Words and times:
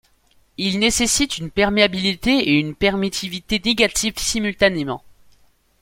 Ils 0.57 0.79
nécessitent 0.79 1.37
une 1.37 1.51
perméabilité 1.51 2.31
et 2.31 2.57
une 2.59 2.73
permittivité 2.73 3.61
négatives 3.63 4.17
simultanément. 4.17 5.03